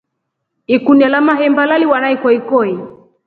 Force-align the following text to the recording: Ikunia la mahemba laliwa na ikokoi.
Ikunia 0.67 1.09
la 1.09 1.21
mahemba 1.21 1.65
laliwa 1.65 1.99
na 2.01 2.11
ikokoi. 2.11 2.79